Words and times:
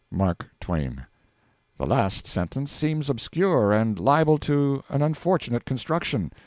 MARK 0.09 0.49
TWAIN.' 0.59 1.05
The 1.77 1.85
last 1.85 2.25
sentence 2.25 2.71
seems 2.71 3.07
obscure, 3.07 3.71
and 3.71 3.99
liable 3.99 4.39
to 4.39 4.83
an 4.89 5.03
unfortunate 5.03 5.63
construction. 5.63 6.31